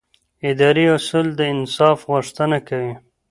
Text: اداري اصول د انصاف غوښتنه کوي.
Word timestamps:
اداري 0.49 0.85
اصول 0.97 1.27
د 1.35 1.39
انصاف 1.53 1.97
غوښتنه 2.11 2.57
کوي. 2.67 2.93